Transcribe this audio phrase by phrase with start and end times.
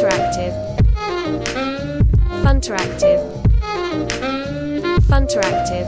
[0.00, 0.54] Funteractive.
[2.42, 3.20] Funteractive.
[5.10, 5.86] Funteractive.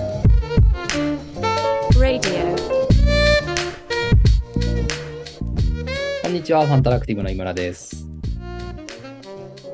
[1.98, 2.54] Radio.
[6.22, 8.06] こんにちは、ファンタラクティブの井村です。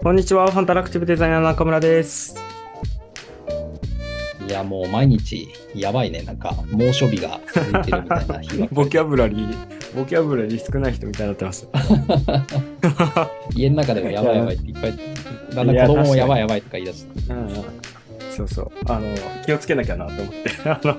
[0.05, 2.37] こんにちは、ファンタラクティブデザイナーの中村です。
[4.47, 6.23] いや、もう毎日、やばいね。
[6.23, 11.69] なんか、猛暑日が続いてるみたいな ボキャブラリー、ボキャブラリー少ない人みたいになってます。
[13.55, 14.99] 家の中でもやばいやばいっていっぱい、
[15.55, 17.65] だんだん子供もやばいやばいとか言い出して、うんうん
[18.39, 18.71] そうそう。
[18.87, 20.51] あの、気をつけなきゃなと思って。
[20.65, 20.97] あの、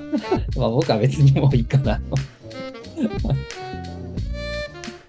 [0.57, 1.91] まあ僕は別にもういいかな。
[1.91, 1.99] は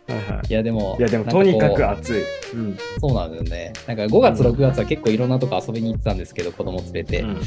[0.08, 2.22] いはいいや、でも、いや、でもとにかく暑い。
[2.54, 2.78] うん。
[3.00, 3.72] そうなんだよね。
[3.86, 7.22] なんか5月、6月は結構いろんなとこ遊びに行ってたんですけど、子供連れて。
[7.22, 7.40] うん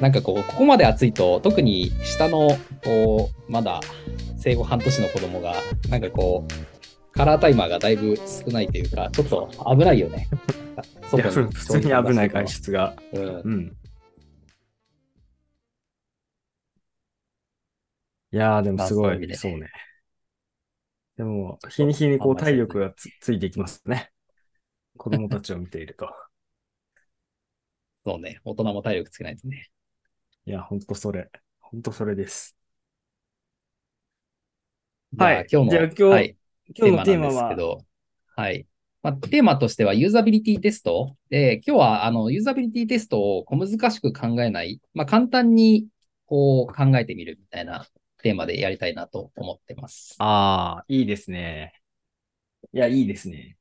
[0.00, 3.80] なんかこう、ここまで暑いと、特に下の、こう、まだ
[4.38, 5.54] 生後半年の子供が、
[5.90, 10.28] なんかこう、カラータイマーがだいぶ少ないというか、ちょっと危ないよね。
[11.12, 12.94] いやふ普通に危ない外出が。
[13.12, 13.24] うん。
[13.24, 13.76] うん。
[18.30, 19.68] いやー、でもすごい、ねそうね。
[21.16, 24.12] でも、日に日にこう体力がつついていきますね。
[24.96, 26.08] 子供たちを見ていると。
[28.06, 28.40] そうね。
[28.44, 29.68] 大人も体力つけないとね。
[30.46, 31.28] いや、ほんとそれ。
[31.58, 32.57] ほんとそれです。
[35.16, 36.36] はい今日の、じゃあ今日はい、
[36.76, 37.84] 今日のテーマはけ、ど、
[38.36, 38.50] は？
[38.50, 38.66] い。
[39.02, 45.86] まあ、テーマとしてはユーザビリティテストで、今日はあのユーザビリティテストを小難しく考えない、まあ、簡単に
[46.26, 47.86] こう考えてみるみたいな
[48.22, 50.16] テーマでやりたいなと思ってます。
[50.18, 51.72] ああ、いいですね。
[52.72, 53.56] いや、いいですね。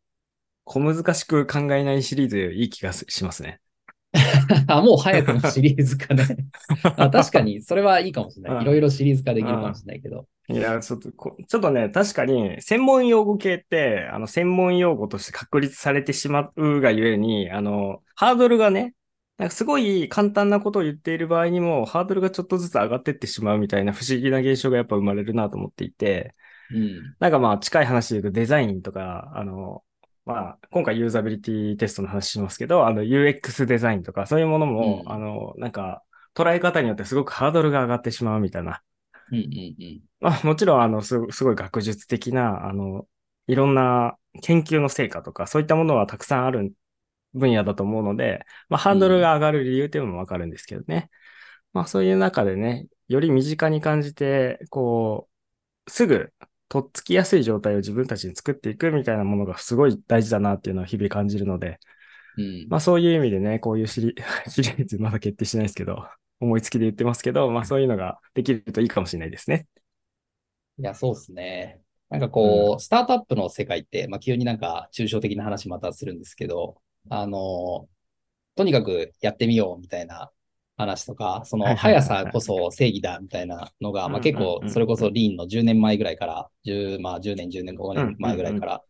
[0.65, 3.61] 小難しく考えないシリーズ、いい気がすしますね。
[4.67, 6.25] あ、もう早くもシリーズ化ね。
[6.97, 8.57] あ確かに、それはいいかもしれない。
[8.57, 10.27] うんいろいろシリーズ化できるかもしれないけど。
[10.49, 18.93] いや、ちょっとこ、ちょっとね、確かに、専門用語系って、あの、専門用語として確立されてしまうがゆえに、あの、ハードルがね、
[19.37, 26.33] なんかすごい簡単なことを言っている場合にも、ハードルがちょっとずつ上がっていってしまうみたいな不思議な現象がやっぱ生まれるなと思っていて、
[26.71, 27.15] うん。
[27.19, 29.83] なんかまあ近い話で言うとデザインとか、あの、
[30.27, 36.03] まあ今回ユーザビリティテストの話しますけど、あの UX デザインとかそういうものも、うんあの、なんか
[36.35, 38.81] 捉え方によってすごくハードルが上がってしまうみたいな。
[39.31, 39.47] うんうんう
[39.85, 40.01] ん。
[40.19, 43.07] まあもちろんあのすごすごい学術的な、あの、
[43.47, 46.73] いろんな研究の成果とかそういったものはたくさんある
[47.33, 51.09] 分野だと思うので、まあハードルが上がる理由っていうのもわかるんですけどね。
[51.71, 55.29] まあそういう中でね、より身近に感じて、こ
[55.87, 56.33] う、すぐ
[56.69, 61.79] とっつきやすい状態を自分たちに作っていくみたいなものがすごい大事だなっていうのは日々感じるので、
[62.37, 62.67] うん。
[62.69, 64.15] まあそういう意味でね、こういうシリ
[64.47, 66.07] シリーズまだ決定してないですけど、
[66.39, 69.67] 思いつきで言ってますけど、まあそういうのができるといいかもしれないですね。
[70.79, 71.81] いや、そうですね。
[72.09, 77.89] なんかこう、スタートアップの世界って、まあ、急になんか抽象的な話またするんですけど、あの、
[78.55, 80.31] とにかくやってみようみたいな
[80.77, 88.83] 話とか、その速はいさこそ正義だみたいなのが、まあ、結構それこそリーンの10年前ぐらいから、10、まあ10年、10年、5年前ぐらいから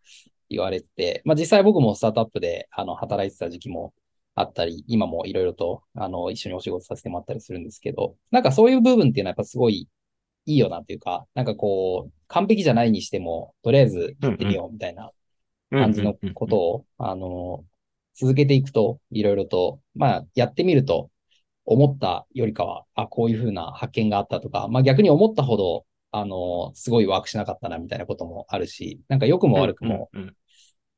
[0.50, 3.94] 言われてて、まあ実際僕もスタートアップであの働いてた時期も
[4.36, 9.88] あったり、今もいろいろとあの一緒にお仕事させてもらったりするんですけど、なんかそういう部分っていうのはやっぱすごい
[10.46, 15.12] いいよなっていうか、なんかこう、完璧じゃないにしても、とりあえずやってみようみたいな
[15.70, 17.66] 感じのことを、あの、
[18.16, 21.12] 続けていくと、いろいろと、まあ、やってみると、
[21.68, 30.36] 思ったよりかは、あ、こういうふうな発見があったとか、まあ逆に思ったほど、あの、すごいワークしなかったなみたいなこともあるし、なんか良くも悪くも、うんうんうん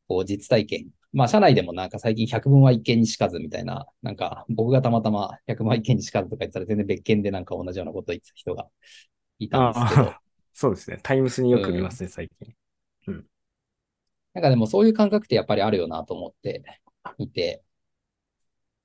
[0.10, 0.88] こう実体験。
[1.14, 8.68] まあ社内でもなんか最近100分は一見にしかずみたいな、なんか僕がたまたま100分は一見にしかずとか言ってたら全然別件でなんか同じようなことを言ってた人が
[9.38, 10.14] いたんですけど、
[10.54, 11.00] そうですね。
[11.04, 12.54] タイムスによく見ますね、最近。
[14.34, 16.64] なんかでもそういう感覚ってやっぱりあるよなと思って
[17.18, 17.64] いて、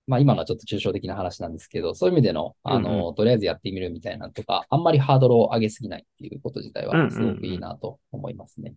[0.06, 8.74] まあ今のはちょっと抽象的な話なんですけど、そういう意味での、あの、とりあえずやってみるみたいなのとか、あんまりハードルを上げすぎないっていうこと自体はすごくいいなと思いますね。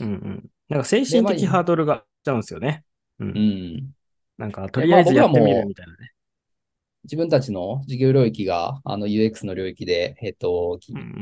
[0.00, 0.50] うんうん。
[0.68, 2.84] なんか精神的ハードルがちゃうんですよね。
[3.18, 3.24] う。
[3.24, 3.90] うんん。
[4.38, 6.12] なんか、とりあえずやってみるみたいなね。
[7.04, 10.78] 自分たちの事業領域が、あの UX の領域で、えっと、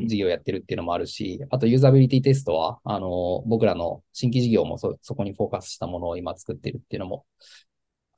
[0.07, 7.25] 事業をやってるっていうのもあるし、あとユーザビリティテストは、あの、僕らの新規事業もそ、そこにフォーカスしたものを今作ってるっていうのも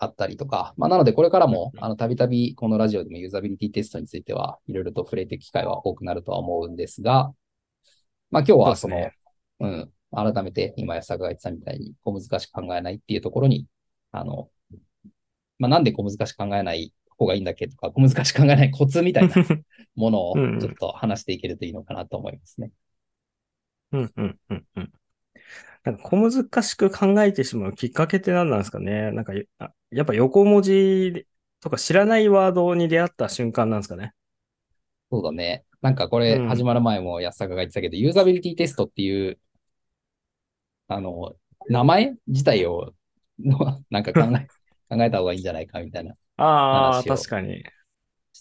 [0.00, 7.32] あったりとか、まあ、なのでこれからも、あの、たびたびこのラジオでもユーザビリティテストについては、いろいろと触れていく機会は多くなるとは思うんですが、
[8.30, 9.20] まあ、今日はその、そうです
[9.60, 13.66] うん、改めて今安坂が言ってたみたいに、小難しく考えないっていうところに、
[14.10, 14.48] あの、
[15.58, 19.34] まあ、なんで小難しく考えない方がいいんだっけとか、小難しく考えないコツみたいな
[19.94, 22.72] ものをちょっと話していけるといいのかなと思いますね。
[23.92, 24.92] うんうんうんうん。
[25.84, 29.12] なんか小難しく考えてしまうきっかけって何なんですかね？
[29.12, 29.32] なんか、
[29.90, 31.26] やっぱ横文字
[31.60, 34.12] とか知らないワードに出会った瞬間なんですかね？
[35.10, 35.64] そうだね。
[35.80, 39.38] なんかこれ始まる前も安坂が言ってたけど、うん、ユーザビリティテストっていう、
[40.88, 41.34] あの、
[41.68, 42.92] 名前自体を、
[43.90, 44.46] なんか考え、
[44.94, 46.14] 考えた方がいいんじゃないかみたいな。
[46.36, 47.64] ああ、確かに。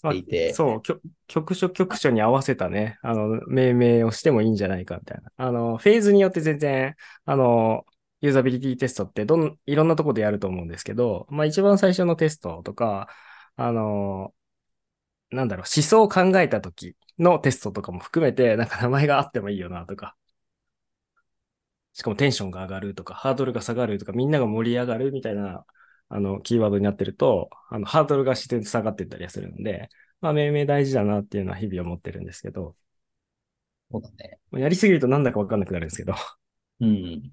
[0.00, 0.54] していて。
[0.54, 0.82] そう、
[1.26, 5.30] 局所局所に合わせたね、あの、命名をしてもいいんじゃないかみたいな。
[5.36, 6.94] あの、フェーズによって全然、
[7.26, 7.84] あの、
[8.22, 13.08] ユーザビリティテストってどん、いろんなとこでやると思うんですけど、まあ一番最初のテストとか、
[13.56, 14.34] あの、
[15.30, 20.16] なんだろう、思想を考えた時のテストとかも含めて、なんか名前があってもいいよなとか。
[21.92, 25.64] しかもテンションが上がるとか、ハードルが下がるとか、みんなが盛り上がるみたいな
[26.10, 29.88] あの、キーワードになってると、あの、ハードルが自然と下がっていったりするので、
[30.20, 32.74] まあ、命名大事だなっていうのは日々思ってるんですけど。
[33.90, 34.38] そうだね。
[34.52, 36.14] やりすぎるとなんだかわかんなくなるんですけど。
[36.80, 37.32] うん。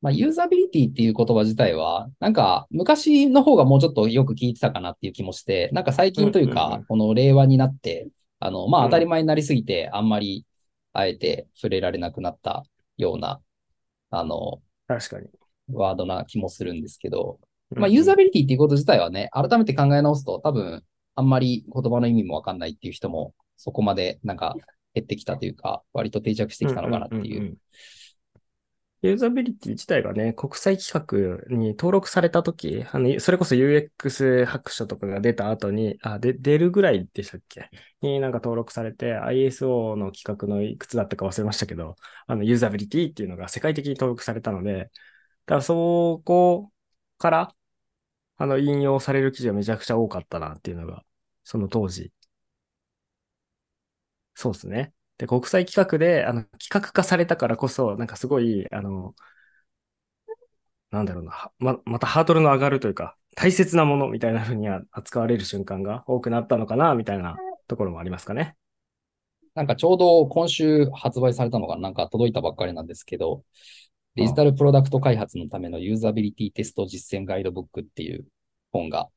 [0.00, 8.08] まあ、ユーザビリティっていう言葉自体は、なんか、昔の方がもうちょっとよく聞いてたかなっていう気もして、なんか最近というか、この令和になって、
[8.38, 10.46] あの、まあ、当たり前になりすぎて、あんまり、
[10.92, 12.64] あえて触れられなくなった
[12.96, 13.40] ような、
[14.10, 15.28] あの、確かに。
[15.72, 17.40] ワードな気もするんですけど、
[17.76, 20.82] まあ、ユーザビリティっていうこと自体はね、改めて考え直すと、多分、
[21.14, 24.54] あんまり言葉の意味もわかんないっていう人も、そこまでなんか
[24.94, 27.56] 減ってきたというか、割と定着してきたのかなっていう。
[29.00, 37.70] ユーザビリティ自体がね、国際規格に登録されたとき、あの、それこそ UX 白書とかが出た後に、あ、で、出るぐらいでしたっけ？
[38.00, 41.94] になんか登録されて、ISO の規格のいくつだったか忘れましたけど、
[42.26, 44.84] あの、ユーザビリティっていうのが世界的に登録されたので、だ
[45.46, 46.72] からそこ
[47.18, 47.54] から
[48.38, 51.04] あの、引用される記事がめちゃくちゃ多かったなっていうのが、
[51.44, 52.12] その当時。
[54.34, 54.92] そうですね。
[55.18, 59.14] で、国際企画で、あの、企画化されたからこそ、なんかすごい、あの、
[60.90, 67.36] なんだろうな、ま、またハードルの上がるというか、大切なものみたいな風に扱われる瞬間が多くなったのかな、みたいな
[67.66, 68.56] ところもありますかね。
[69.54, 73.44] なんかちょうど今週発売されたのがなんか届いたばっかりなんですけど、
[74.16, 78.24] デジタルプロダクト開発のためのユーザビリティテスト実践ガイドブックっていう
[78.72, 79.08] 本が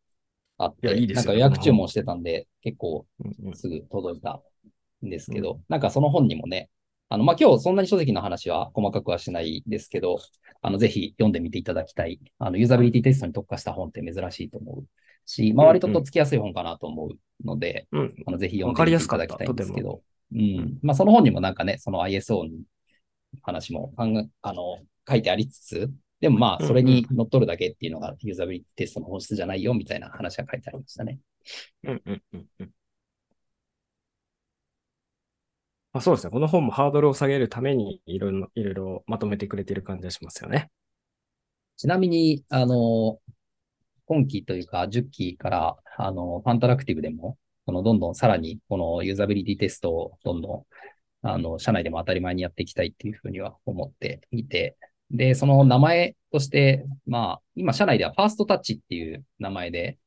[0.57, 3.05] あって、いいなんか予約注文してたんで、結構
[3.53, 4.41] すぐ届いた
[5.05, 6.69] んですけど、うん、なんかその本にもね、
[7.09, 10.19] あの、まあ、今日そんなに書籍の話は細かくはしないですけど、
[10.61, 12.21] あの、ぜひ読んでみていただきたい。
[12.39, 14.85] あの、ユーザビリティテストに特化した本って珍しいと思う
[15.25, 20.01] し、まあ、割ととっつきやすい本かなと思うので、うん、あのぜひ読んでみていただきたいんですけど、
[20.33, 20.79] うん。
[20.81, 22.49] まあ、その本にもなんかね、その ISO の
[23.41, 31.19] 話もあの、書いてありつつ、でもまあ、それに乗っ取るだけっていうのがユーザビリティテストの本質じゃないよみたいな話が書いてありましたね。
[31.83, 32.71] うんうんうんうん。
[35.93, 36.31] まあ、そうですね。
[36.31, 40.69] この本もハードルを下げるためにいろいろ、いろいろまとめてくれてる感じがしますよね。
[41.75, 43.19] ちなみに、あの、
[44.05, 50.65] 今期というか、10期から、あの、ファンタラクティブでも、このどんどんさらに、このユーザビリティテストをどんどん
[51.21, 54.77] あの、社内でも当たり前にやっていきたいっていうふうには思っていて、
[55.11, 59.99] で、その名前として、まあ、今社内ではファーストタッチっていう名前で、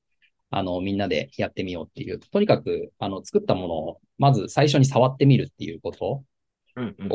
[0.50, 6.24] あの、みんなでやってみようっていう、とにかく、あの、作ったものを、まず最初に触ってみるっていうことを、
[6.76, 7.08] うんうん、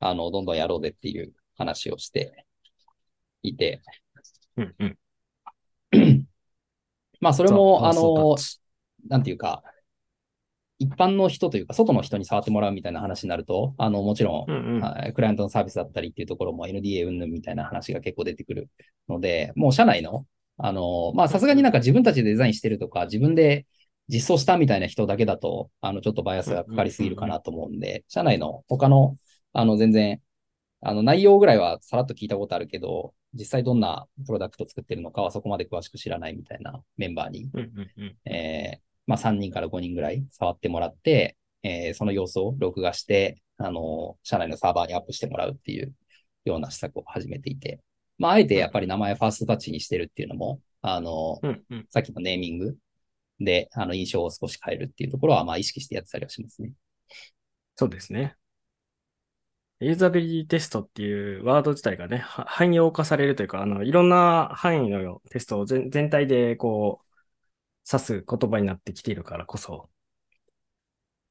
[0.00, 2.46] あの、どんどんやろうぜっていう話をして
[3.42, 3.82] いて、
[4.56, 6.26] うんうん、
[7.20, 8.36] まあ、それも、あの、
[9.08, 9.62] なんていうか、
[10.80, 18.70] 一般の人というか、外の人に触ってもらうみたいな話になると、あの、もちろん、うんうん、クライアントのサービスだったりっていうところも NDA 云々みたいな話が結構出てくる
[19.06, 23.66] ので、もう社内の、あの、まあ、さすがになんか自分たちでデザインしてるとか、自分で
[24.08, 29.18] 実装したみたいな人だけだと、あの、ちょっとバイアスがかかりすぎるかなと思うんで、社内の他の、
[29.52, 30.22] あの、全然、
[30.80, 37.48] あの、内容ぐらいはさらっと聞いたことあるけど、実際どんなプロダクト作ってるのかはそこまで詳しく知らないみたいなメンバーに、
[38.24, 38.78] えー、
[39.10, 45.92] まあ、3人から5人ぐらい触ってもらって、えー、その様子を録画して、あの、社内のサーバーにアップしてもらうっていう
[46.44, 47.80] ような施策を始めていて、
[48.18, 52.76] まあ、あえてやっぱり名前ファーストタッチにしてるっていうのも、あの、うんうん、さっきのネーミング
[53.40, 56.70] で、あの、印象を少し変えるっていうところは、まあ、意識してやってたりはしますね。
[57.74, 58.36] そうですね。
[59.80, 67.09] ユーザビリティテストっていうワード自体がね、汎用化されるというか、あの、いろんな範囲のテストを全体でこう、
[67.90, 69.90] 指す言葉になってきているからこそ、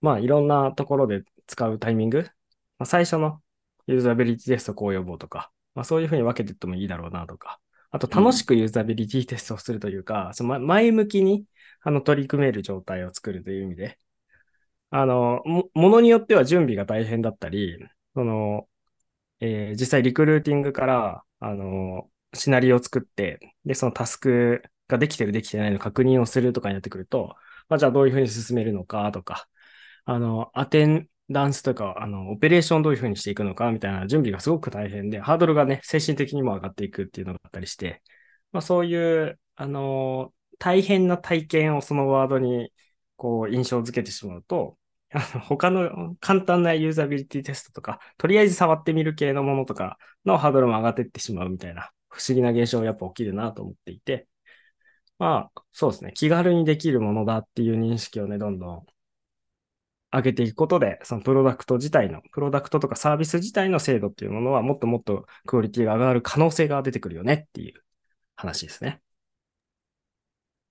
[0.01, 2.23] まあいろんなところで使うタイミング、
[2.77, 3.41] まあ、最初の
[3.87, 7.59] ユーザビリティテストこう呼ぼうとか、まあそういうふうに分けていってもいいだろうなとか、
[7.91, 11.45] あと楽しくユーザビリティテストをするというか、うん、その前向きに
[11.81, 13.97] あの取り組める状態を作るという意味で、
[14.91, 17.77] あの、ものによっては準備が大変だったり、
[18.15, 18.67] その、
[19.39, 27.35] えー実際リクルーティングから、あの、シナリオを作って、で、そのタスクができてるできてないの確認をするとかになってくると、
[27.69, 29.47] まあ、じゃあどういうふうに進めるのかとか、
[30.05, 38.01] あの、アテンダンスとか、あの、オペレーションどういうふうにしていくのかみたいな準備がすごく大変で、ハードルがね、精神的にも上がっていくっていうのがあったりして、
[38.51, 42.73] まあそういう、あの、大変な体験をそのワードに、
[43.15, 44.77] こう、印象づけてしまうと、
[45.47, 54.27] 他の簡単なユーザビリティテストとか、とりあえず触ってみる系のものとかのハードルも上がっていってしまうみたいな不思議な現象がやっぱ起きるなと思っていて、
[55.19, 56.13] まあ、そうですね。
[56.13, 58.85] 気軽にできるものだっていう認識をね、どんどん
[60.11, 67.83] 上げていくことで、そのプロダクト自体の、プロダクトとかサービス自体の精度っていうものはもっともっとクオリティが上がる可能性が出てくるよねっていう
[68.35, 69.01] 話ですね。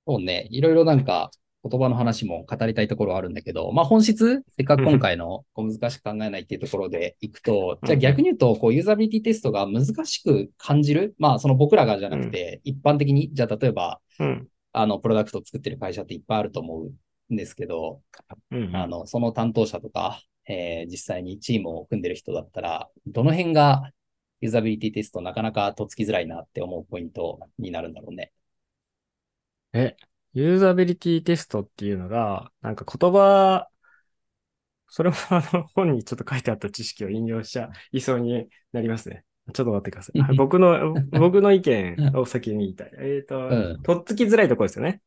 [0.06, 1.30] そうね、いろいろなんか
[1.64, 14.48] 言葉の話も語りたいところはあるんだけど、まあ本質、せっかく今回のこう難しく考えないっていうところでいくと、じゃあ逆に言うと、こうユーザビリティテストが難しく感じるまあその僕らがじゃなくて、一般的に、じゃあ例えば、うん。
[14.72, 16.82] あの、プロダクトを作ってる会社っていっぱいあると思
[17.30, 18.02] うんですけど。
[18.74, 23.92] あの、その担当者とか、えー実際にチームを組んでる人だったら、どの辺が
[24.40, 28.32] ユーザビリティテストなかなかとっつきづらいなって思うポイントになるんだろうね。
[29.72, 29.96] え、
[30.38, 33.66] ユーザビリティテストっていうのが、なんか言葉、
[34.86, 39.24] それも あの本にちょっと書いてあった知識を引用しちゃいそうになりますね。
[39.52, 40.20] ちょっと待ってください。
[40.20, 42.92] は い僕の、僕の意見を先に言いたい。
[43.02, 45.00] えっ、と、うんとっつきづらいところですよね。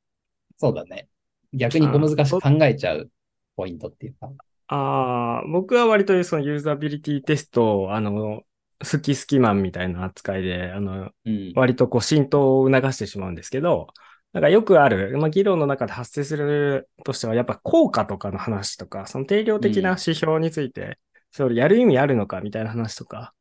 [0.58, 1.08] そうだね。
[1.54, 3.10] 逆に小難しく考えちゃう
[3.56, 4.30] ポイントっていうか。
[4.68, 8.44] ああ、僕は割とそのユーザビリティテストを、あの、
[8.80, 11.54] 好き好きマンみたいな扱いで、あの、うん。
[11.56, 13.88] 割とこう浸透を促してしまうんですけど、
[14.34, 21.00] なんかよくある、まあ、議論の中で発生するとしては、やっぱ効果とかの話とか、その定量的な指標について、
[21.32, 23.34] それやる意味あるのかみたいな話とか、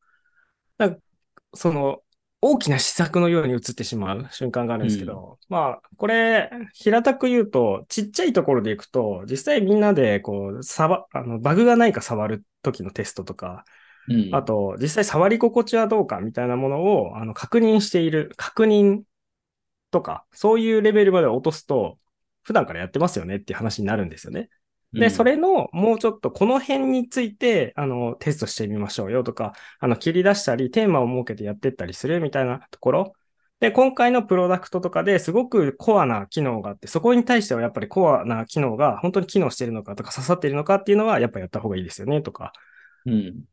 [0.78, 1.00] なんか
[1.54, 2.02] その
[2.42, 13.64] 大きな施策のように映ってしまう瞬間があるんですけど、まあ、これ、平たく言うと、ちっちゃいところでいくと、実際みんなでこう、さば、あの、バグがないか触る時のテストとか、
[14.08, 14.32] うん。
[14.32, 19.02] あと、実際触り心地はどうかみたいなものをあの確認している、確認
[19.90, 21.98] とか、そういうレベルまで落とすと、
[22.42, 24.48] 普段からやってますよねっていう話になるんですよね。
[24.92, 33.12] で、うんそ、れのもうちょっとこの辺について、あの、テストしてみましょうよとか、あの、切り出したり、テーマを設けてやってったりするみたいなところ。
[33.60, 42.52] で、今回のプロダクトとかですごくコアな機能があって、そこに対してはやっぱりコアな機能が本当に機能しているのかとか刺さっているのかっていうのはやっぱやった方がいいですよねとか、
[43.04, 43.44] うん。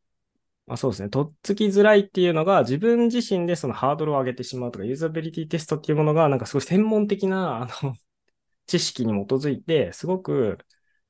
[0.68, 1.10] まあ、そうですね。
[1.10, 7.96] とっつきづらいっていうのが自分自身でそのハードルを上げてしまうとか、ユーザビリティテストっていうものがなんかすごい専門的な、あの、
[8.68, 10.60] 知識に基づいて、すごく、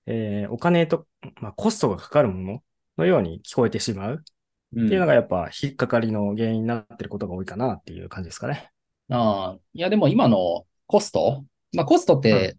[0.06, 1.08] えーお金と、
[1.42, 2.64] まあ、コストがかかるもの
[2.98, 4.24] のように聞こえてしまう。
[4.74, 4.86] うん。
[4.86, 8.72] っていうのがやっぱ引っかかりの原因になってることが多いかなっていう感じですかね。
[9.10, 12.58] ああ、いや、でも今のコスト、まあコストって、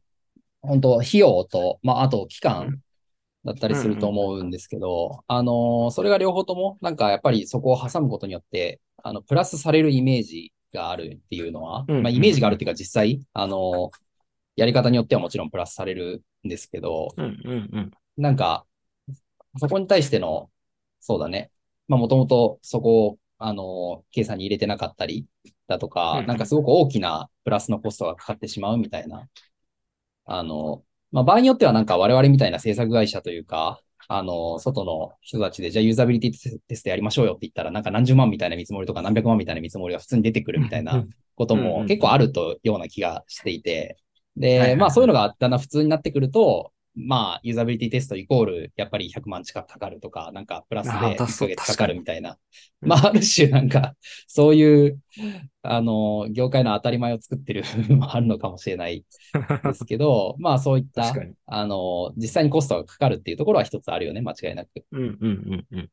[0.62, 2.80] 本当費用と、まああと期間
[3.48, 13.90] だったりすると思うんですけど、あの、それが両方とも、なんかやっぱりそこを挟むことによって、あの、プラスされるイメージがあるっていうのは、うんまあイメージがあるっていうか実際、あの、
[14.56, 17.90] やり方によってはもちろんプラスされるんですけど、うんうんうん。
[18.16, 18.66] なんか、
[19.56, 20.50] そこに対しての、
[21.00, 21.50] そうだね。
[21.86, 25.26] まあ、もともとそこを、あの、計算に入れてなかったり
[25.68, 29.28] だとうんか、うんなんかすごく大きなプラスのコストがかかってしまうみたいな。
[30.24, 43.98] あの、まあ、場合によってはなんか我々みたいな制作会社というか、あの、外の人たちで、じゃあユーザビリティテストやりましょうよって言ったら、なんか何十万みたいな見積もりとか何百万みたいな見積もりが普通に出てくるみたいなことも結構あるとような気がしていて、
[44.36, 52.30] で、まあそういうのがだんだん普通になってくると、まあユーザビリティテストイコールやっぱり100万近くかかるとか、なんかプラスであーだ1ヶ月かかるみたいな。
[52.82, 53.94] うんまあある種なんか
[54.26, 55.00] そういう、
[55.62, 59.04] あの、業界の当たり前を作ってる部 分もあるのかもしれない
[59.64, 61.12] ですけど、 まあそういった
[61.46, 64.70] あの、実際にコストがかかるっていうところは一つあるよね、間違いなく。
[64.92, 65.90] うんうんうんうん。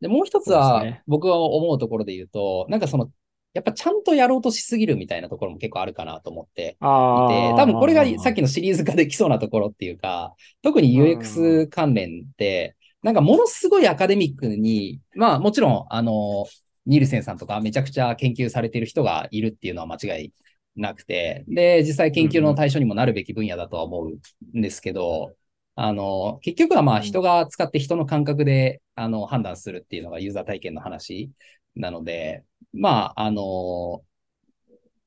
[0.00, 3.10] で、もう一つは僕が思うところで言うと、なんかその、
[3.54, 6.76] やっぱちゃんとやろうとしすぎるみたいなところも結構あるかなと思って。
[6.80, 7.56] あいて、あ。
[7.56, 16.46] 多分これがさっきのシリーズ化できそうなところっていうか、特に UX 関連って、なんかものすごいアカデミックに、まあもちろん、あの、
[16.86, 20.32] ニールセンさんとかめちゃくちゃ研究されてる人がいるっていうのは間違い
[20.76, 25.34] なくて、で、実際研究の対象にもなるべき分野だとは思うんですけど、
[25.74, 27.02] あの、結局はまあうん。
[27.02, 31.30] 人が使って人の感覚で、あの、判断するっていうのがユーザー体験の話
[31.74, 34.02] なので、まあ、あの、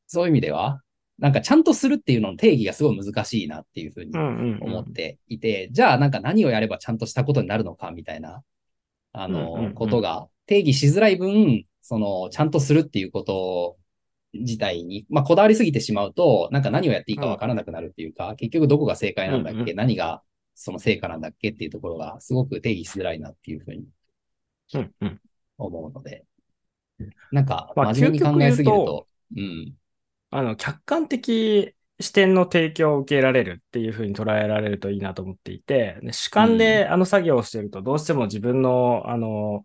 [0.07, 0.81] そういう意味では、
[1.17, 4.63] なんかちゃんとするっていうのの定義がすごい難しいなっていうふうにうんうんうん。
[4.63, 8.43] 思っていて、じゃあなんか何をやればちゃんとしたことになるのかみたいな、
[9.13, 9.73] あの、うんうんうん。
[9.73, 13.77] ことが定義しづらい分、その、ちゃんとするっていうこと
[14.33, 20.21] 自体に、まあ、こだわりすぎてしまうと、なんか何をやっていいかわからなくなるっていうか、うん、結局どこが正解なんだっけ、うんうん、何が
[20.55, 23.85] その成果なんだっけっていうところが、すごく定義しづらいなっていうふうに
[25.57, 26.25] 思うので、
[27.31, 29.77] なんか、真面目に考えすぎると、うん。
[30.31, 39.63] あの、客観的視点の提供を受けられるっていうふうに捉えられるといいなと思っていて、主観であの作業をしてると、どうしても自分の、あの、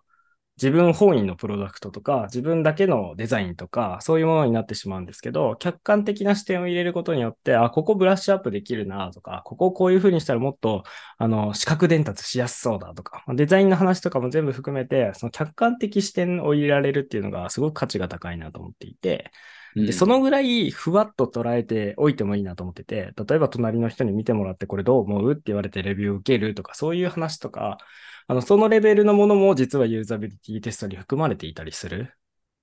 [0.61, 10.83] 自分本位のプロダクトとか、自分だけのデザインとか、そういうものになってしまうんですけど、客観的な視点を入れることによって、あ、ここブラッシュアップできるなとか、ここをこういうふうにしたらもっと、
[11.17, 19.31] あの、視覚伝達しやすそうだとか、デザインの話とかも全部含めて、その客観的視点を入れられるっていうのがすごく価値が高いなと思っていて、
[19.75, 27.79] で、そのぐらいふわっと捉えておいてもいいなと思ってて、例えば隣の人に見てもらってこれどう思うって言われてレビューを受けるとか、そういう話とか、
[28.27, 32.13] あの、そのレベルのものも実はユーザビリティテストに含まれていたりする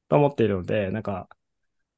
[0.09, 1.27] と思っているので、なんか、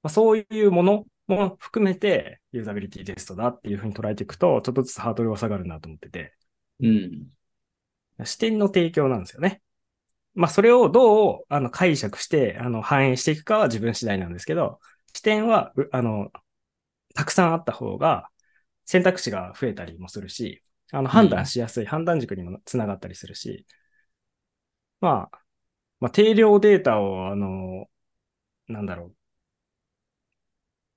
[0.02, 6.34] まあ、そういうものも含めてユーザビリティテストだっていうふうに捉えていくと、ちょっとずつハードルが下がるなと思ってて。
[6.82, 7.28] うん。
[8.26, 9.62] 視点の提供なんですよね。
[10.34, 14.80] まあ、それをどうあの解釈して、あの、反映していくかは自分次第なんですけど、
[15.14, 16.32] 視点は、あの、
[17.16, 18.30] たくさんあった方が
[18.86, 23.66] 選択肢が増えたりもするし、あの、判断しやすい、判断軸にもつながったりするし、
[25.02, 25.40] まあ、
[26.00, 27.90] まあ、定量データを、あの、
[28.68, 29.16] なんだろう、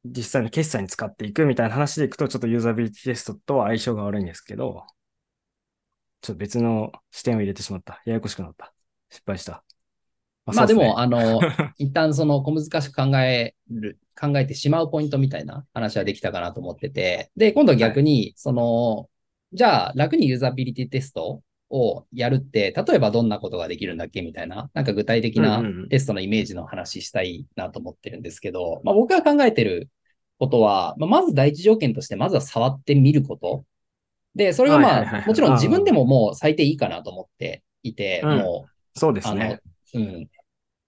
[0.04, 4.86] 実際の決済に使っていくみたいな話でいくと、ちょっとユーザビリティテストとは相性が悪いんですけど、
[6.22, 8.00] ちょっと別の視点を入れてしまった。
[8.06, 8.72] ややこしくなった。
[9.10, 9.64] 失敗した。
[10.46, 11.40] まあ、まあでも、あの、
[11.78, 19.08] 一旦その小難しく考える、考えてしまうポイントみたいな話はできたかなと思ってて、で、今度は逆に、その、
[19.52, 29.90] じゃあ、楽にユーザビリティテストをやるって、例えばどんなことができるんだっけみたいな、なんか具体的なテストのイメージの話したいなと思ってるんですけど、まあ、僕が考えてる
[30.38, 33.64] ことは、まあ、まず第一条件として、まずは触ってみること。
[34.34, 39.60] で、それがまあ、もちろん自分でももう最低いいかなと思っていて、もう、そうですね。
[39.94, 40.30] うん。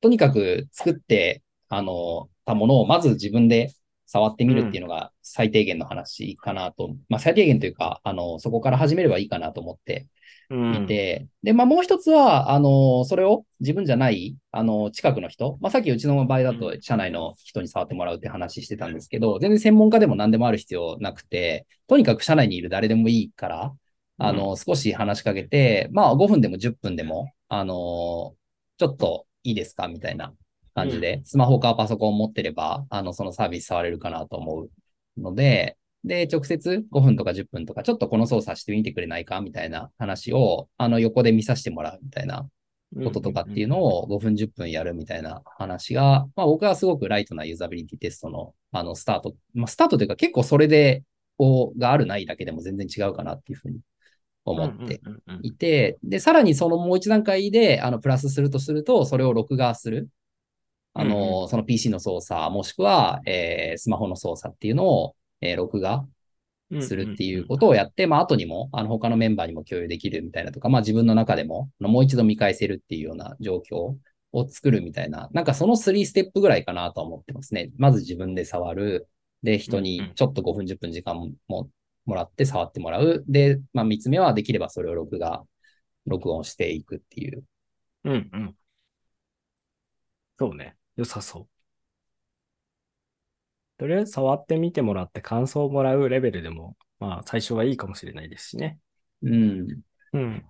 [0.01, 3.71] とにかく作って、あの、たものをまず自分で
[4.07, 10.07] 触ってみるっていうのが最低限の話かなと、うん、まあ最低限というか、あの、そこから始めればいいかなと思って
[10.51, 23.75] いて、うん、で、まあもう一つは、あの、それを自分じゃない、あの、近くの人、まあさっきうちの場合だと社内の人に触ってもらうって話してたんですけど、全然専門家でも何でもある必要なくて、とにかく社内にいる誰でもいいから、
[24.19, 28.35] あの、うん、少し話しかけて、まあ5分でも10分でも、あの、
[28.79, 29.89] ちょっといいですか？
[29.89, 30.33] みたいな
[30.75, 34.71] 感じで、スマホかパソコンを持ってれば、あの、そのサービス触れるかなと思う
[35.21, 39.41] ので、で、直接5分とか10分とか、ちょっとこの操作してみてくれないか？
[39.41, 42.47] みたいな話を、あの、横で見させてもらうみたいな
[43.03, 51.05] こととかっていうのを5分10分やるみたいな話が、まあ僕はすごくライトなユーザビリティテストの、あの、スタート、まあスタートというか結構それで、
[51.39, 53.79] を、があるないだけでも全然違うかなっていうふうに
[54.45, 55.01] 思って
[55.43, 60.09] いて、で、さらにそのもう一段階で、あの、プラスするとすると、それを録画する。
[60.93, 66.07] あの、うん、その PC の操作、もしくは、えー、スマホの操作っていうのを、えー、録画
[66.81, 73.97] するっていうことをやって、まあ、後にも、あの、他のメンバーにも共有できるみたいなとか、まあ、自分の中でも、もう一度見返せるっていうような状況
[74.33, 77.71] を作るみたいな、なんかその3ステップぐらいかなと思ってますね。
[77.77, 79.09] まず自分で触る。
[79.43, 81.69] で、人にちょっと5分、10分時間も
[82.07, 83.25] もらって触ってもらう。
[83.29, 85.45] で、まあ、3つ目はできればそれを録画、
[86.07, 87.45] 録音していくっていう。
[88.05, 88.57] うんうん。
[90.39, 90.77] そうね。
[90.97, 91.49] 良さそう。
[93.79, 98.79] とりあえず触ってみてもらって感想をもらうレベルでも、まあ最初はいいかもしれないですしね。
[99.23, 99.81] うん。
[100.13, 100.47] うん。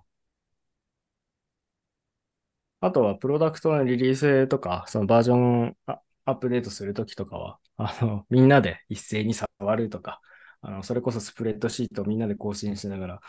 [2.81, 5.77] あとはプロダクトのリリースとか、そのバージョン
[6.25, 10.21] アップデートするときとかは、あの、みんなで一斉に触るとか、
[10.61, 13.21] あの、それこそスプレッドシートをみんなで更新しながら、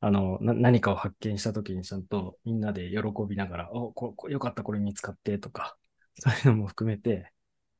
[0.00, 5.76] あの、何かを発見したときにちゃんとみんなで喜びながら、お、こよかった、これ見つかってとか、
[6.16, 7.32] そういうのも含めて、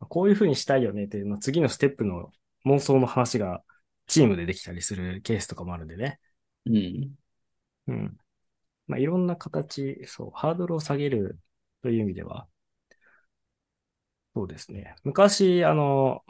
[0.09, 2.33] こういうふうにしたいよねっていうの次のステップの
[2.67, 3.63] 妄想の話が
[4.07, 6.19] チームでできたりするケースとかもあるんでね。
[6.67, 7.15] うん。
[7.89, 8.19] うん。
[8.89, 11.41] まあ、いろんな形、そう、ハードルを下げる
[11.83, 12.49] という意味では、
[14.35, 14.95] そうですね。
[15.05, 16.25] 昔、あの、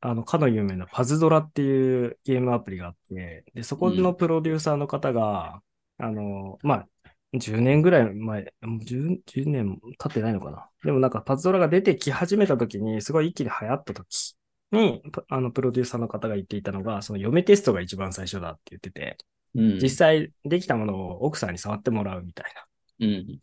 [0.00, 5.60] あの、かの有名なパズドラっていうゲームアプリがあって、で、そこのプロデューサーの方が、
[5.98, 6.88] うん、あの、まあ、
[7.34, 10.68] 10年ぐらい前、10, 10年経ってないのかな。
[10.84, 14.36] でもなんかパズドラが出てき始めた時に、すごい一気に流行った時
[14.72, 19.16] に、あの、プロデューサーの方が言っていたのが、その嫁テストが一番最初だって言ってて、
[19.54, 23.06] うん、実際できたものを奥さんに触ってもらうみたいな。
[23.06, 23.40] うん、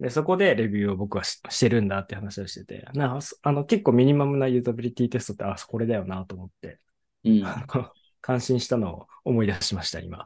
[0.00, 6.80] で、そこでレビューを僕はししてるんだって話をしてて、なあの結構ミニマムなユーザビリティテストって、あ、これだよなと思って、
[7.24, 7.42] うん。
[8.20, 10.24] 感心したのを思い出しました、今。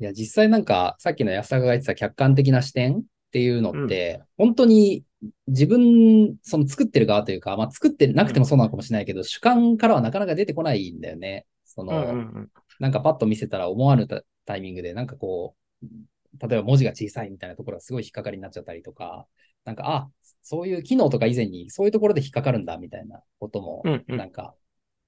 [0.00, 5.04] いや、実際なんか、さっきの安坂が言ってた客観的な視点っていうのって、本当に
[5.48, 11.46] 自分、その作ってる側というか、まあ作ってなくてもそうなのかもしれないけど、主観からはなかなか出てこないんだよね。
[11.64, 12.50] その、うんうんうん。
[12.78, 19.26] なんかパッと見せたら思わぬタタイミングで、なんかこう、例えば文字が小さいみたいなところがすごい引っかかりになっちゃったりとか、
[19.64, 20.10] なんか、あ、
[20.42, 24.54] そういう機能とか以前にそういうところで引っかかるんだみたいなこともうん、うんなんか、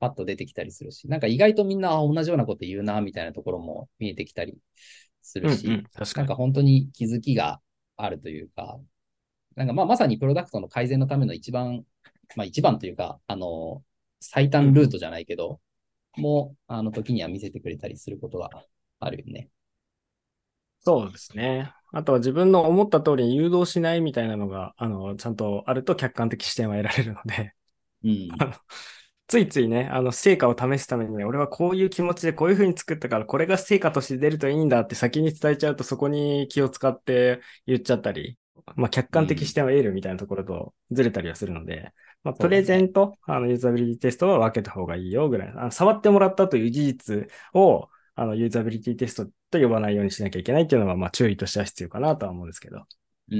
[0.00, 4.58] パッと出てきたりするし、なんか意外とみんなあ同じようなこと言うな、みたいなところも見えてきたり
[5.22, 5.86] するし、うんうん。
[6.16, 7.60] なんか本当に気づきが
[7.96, 8.80] あるというか、
[9.56, 11.84] なんかまあまさにプロダクトの改善のための一番、
[12.34, 13.82] まあ一番というか、あの、
[14.20, 15.60] 最短ルートじゃないけど、
[16.16, 18.50] もう、あの時には見せてくれたりすることが
[19.00, 19.48] あるよね。
[20.80, 21.72] そうですね。
[21.92, 27.54] あとは自分の思った通りに誘導しないみたいなのが、あの、ちゃんとあると客観的視点は得られるので、
[28.04, 28.28] うん。
[29.28, 38.38] ついついね、あの、成果を試すためにね、俺はこういう気持ちでこういう風に作ったから、これが成果として出るといいんだって先に伝えちゃうと、そこに気を使って言っちゃったり、
[38.74, 41.92] まあ、客観的視点を得るみたいなところとずれたりはするので、
[42.24, 45.48] まあ、そうだねプレゼンと、あの、ユーザビリティテストは分けた方がいいよぐらい。
[45.50, 47.88] あの触ってもらったという事実を、
[48.20, 52.84] あの、ユーザビリティテストと呼ばないようにしなきゃいけないっていうのは、まあ、注意としては必要かなとは思うんですけど。
[53.30, 53.38] うん。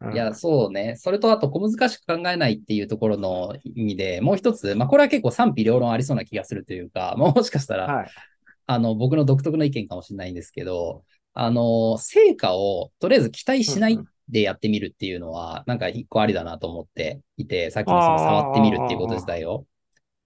[0.00, 0.94] うんいや、そうね。
[0.96, 8.10] それとあと小難しく考えないっていうところの意味で、もう一つ、まあこれは結構賛否両論ありそうな気がするというか、 もしかしたら、はい。
[8.66, 19.64] あの、僕の独特の意見かもしれないんですけど、あの、成果をとりあえず期待しないうんうんでやってみるっていうのは、なんか一個ありだなと思っていて、さっきのその触ってみるっていうこと自体を。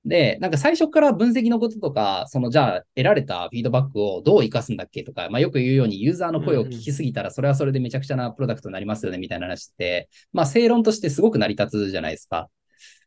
[0.05, 12.49] で、なんか最初から分析のこととか、そのじゃあ得られたフィードバックをどう活かすんだっけとか、まあよく言うようにユーザーの声を聞きすぎたらそれはそれでめちゃくちゃなプロダクトになりますよねみたいな話って、まあ正論としてすごく成り立つじゃないですか。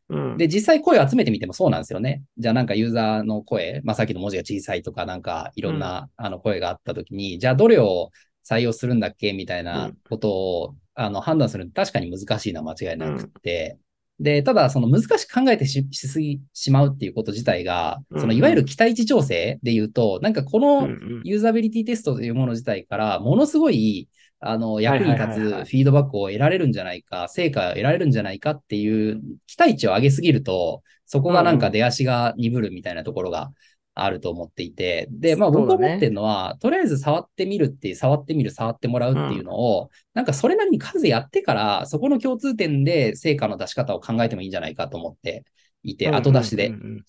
[0.08, 0.36] うん。
[0.36, 2.22] で、実際声を集めてみてもそうなんですよね。
[2.38, 8.10] じゃあなんかユーザーの声、まあさっきの文字が小さいとかなんかいろんな、あの声があったときに、じゃあどれを
[8.48, 13.78] 採用するんだっけみたいなことを、あの判断するの確かに難しいのは間違いなくって、
[14.18, 21.20] で、ただその難しく考えてししすぎしまうっていうこと自体が、うんそのいわゆる期待値調整で言うと、なんかこうんのうん。
[21.24, 24.08] ユーザビリティテストというもの自体から、ものすごい、
[24.40, 33.52] あの、役に立つフィードバックを得られるんじゃないか、成果を得られるんじゃないかっていう期待値を上げすぎると、そこがなんか出足が鈍るみたいなところが
[33.96, 45.44] あると思っていて、で、まあ僕が思ってるのは、とりあえず触ってみるっていう、触ってみる、触ってもらうっていうのを、なんかそれなりに数やってから、そこの共通点で成果の出し方を考えてもいいんじゃないかと思って
[45.82, 46.74] いて、後出しでうん。
[46.74, 47.04] うんうんうん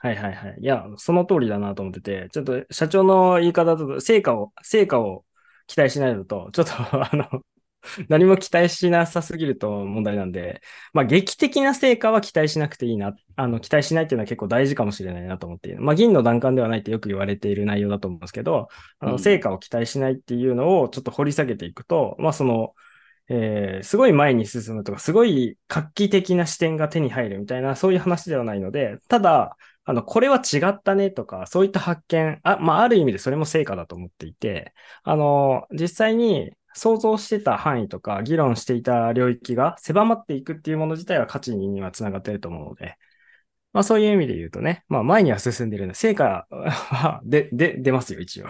[0.00, 0.56] はいはいはい。
[0.60, 5.24] いや、その通りだなと思ってて、ちょっと社長の言い方だと、成果を、成果を
[5.66, 7.42] 期待しないのと、ちょっとあの、
[8.08, 10.60] 何も期待しなさすぎると問題なんで、
[10.92, 15.80] まあ劇的な成果は期待しなくていいな、あの、期待しないっていうのは結構大事かもしれないなと思っている。
[15.80, 22.74] まあ銀の段階ではないってよく言われている内容だと思うんですけど、あの、うん成果を期待しないっていうのをちょっと掘り下げていくと、まあその、
[23.28, 42.96] えーすごい前に進むとか、すごい画期的な視点が手に入るみたいな、そういう話ではないので、ただ、あの、これは違ったねとか、そういった発見、あ、まあ、ある意味でそれも成果だと思っていて、あの、実際に想像してた範囲とか、議論していた領域が狭まっていくっていうもの自体は価値にはつながっていると思うので、
[43.72, 48.46] まあ、そういう意味で言うとね、まあ、前には進んでるんで、成果は、 で、で、出ますよ、一応。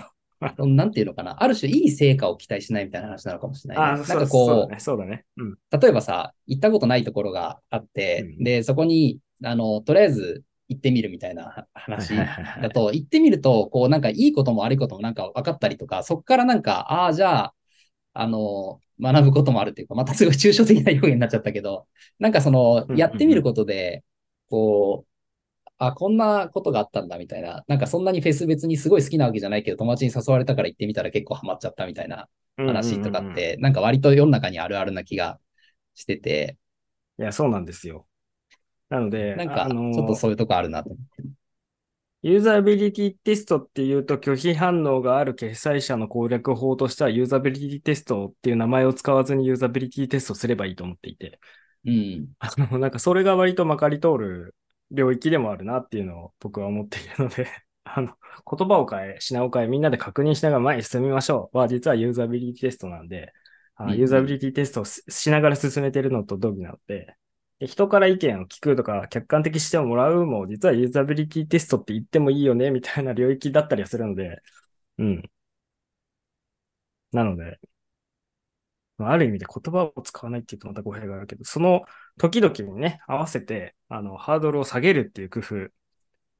[0.66, 1.42] なんていうのかな。
[1.42, 3.92] ある種いい成果を期待しないみたいな話なのかもしれない、ね。
[3.94, 5.24] あなんかこううだね、そうだね。
[5.36, 5.56] うん。
[5.80, 17.54] 例えばさ、行ったことないところがあって、うんで、そこに、あの、とりあえず行ってみるみたいな話だと、行ってみると、こう、なんかいいことも悪いこともなんか分かったりとか、そこからなんか、ああ、じゃあ、
[18.14, 21.86] あの、学ぶこともあるっていうか、またすごい抽象的な表現になっちゃったけど、
[22.18, 24.04] なんかそのう、んやってみることで、
[24.50, 25.10] こう、
[25.78, 32.28] あ、こんなことがあったんだみたいな、なんかそんなにフェス別にすごい好きなわけじゃないけど、友達に誘われたから行ってみたら結構ハマっちゃったみたいな
[32.66, 35.40] 話とかって、なんか割と世の中にあるあるな気が
[35.94, 36.58] してて、
[37.18, 38.06] いや、そうなんですよ。
[38.88, 41.37] なので、なんか、ちょっとそういうとこあるなと思って。
[42.22, 51.38] ユーザビリティテストっていうと拒否反応がある決済者の攻略法としてはユーザビリティテストっていう名前を使わずにユーザビリティテストすればいいと思っていて、
[51.84, 52.28] うん。
[52.38, 54.54] あの、なんかそれが割とまかり通る
[54.90, 57.48] 領域でもあるなっていうのを僕は思っているので、
[57.84, 58.14] あの、
[58.50, 61.58] 言葉を変え、品を変え、みんなで確認しながら前に進みましょう。
[61.58, 63.32] は実はユーザビリティテストなんで、
[63.94, 67.16] ユーザビリティテストをししながら進めてるのと同義なので、で
[67.60, 74.42] 人から意見を聞くとか、客観的視点をもらうも、実はユーザビリティテストって言ってもいいよね、みたいな領域だったりはするので、
[74.98, 75.22] うん。
[77.12, 77.58] なので、
[78.98, 81.84] あある意味で言葉を使わないっていうとまた語弊があるけど、その
[82.18, 85.68] 時々にね、合わせて、あの、ハードルを下げるっていう工夫、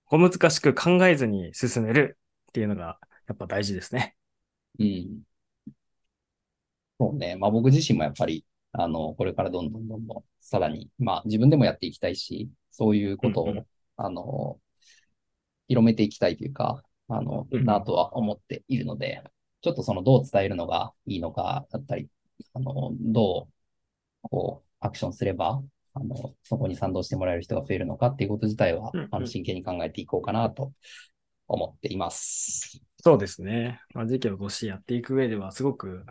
[0.06, 2.18] 小難しく考えずに進める
[2.50, 4.16] っていうのが、やっぱ大事ですね。
[4.80, 5.22] うん。
[7.00, 7.36] そうね。
[7.36, 13.66] まあ僕自身もやっぱり、あの、これからどんどんどんどん、さらに、まあ自分でもやっていきたいし、そういうことを、うんうん
[14.00, 14.58] あの、
[15.66, 19.22] 広めていきたいというか、あの、うんうんなとは思っているので、
[19.60, 22.08] ちょっとそのどう伝えるのがいいのかだったり、
[22.54, 23.52] あの、どう、
[24.22, 25.60] こう、アクションすれば、
[25.92, 30.72] あの、そこに賛同してもらえる人が増えるのかっていうこと自体はうんうん、あの、真剣に考えていこうかなと
[31.46, 32.80] 思っています。
[33.02, 33.80] そうですね。
[33.94, 36.06] まあ、時期を越しやっていく上では、すごく、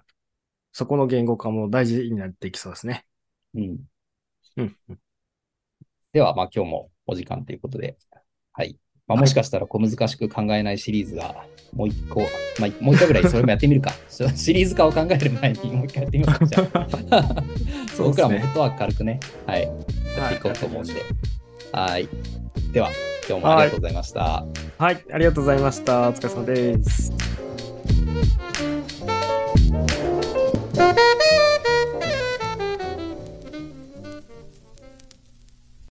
[0.74, 3.06] そこの言語化も大事になっていきそうですね。
[3.56, 3.78] うん。
[4.58, 4.76] うん。
[4.90, 5.00] うん
[6.14, 7.96] では、まあ今日もお時間ということで、
[8.54, 8.78] はい。
[9.08, 12.22] まあもしかしたら小難しく考えないシリーズがもう一個、
[12.60, 13.92] まあもう一回ぐらいそれもやってみるか。
[14.10, 16.48] シリーズ化を考える前にもう一回やってみましょう。
[16.50, 16.68] じゃ
[17.12, 17.44] あ
[17.96, 19.62] そう僕らもフットワーク軽くね、はい。
[19.64, 19.70] や
[20.26, 20.94] っていこうと思うんで。
[21.72, 22.10] はい。
[22.72, 22.90] では、
[23.28, 24.46] 今日もありがとうございました。
[24.78, 26.10] はい、ありがとうございました。
[26.10, 27.14] お疲れ様です。